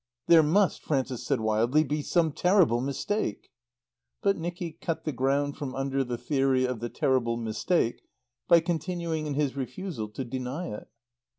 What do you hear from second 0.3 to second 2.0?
must," Frances said wildly,